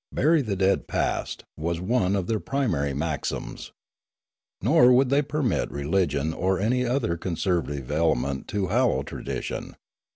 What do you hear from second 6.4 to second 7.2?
any other